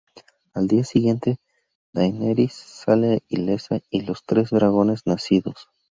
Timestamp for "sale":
2.53-3.21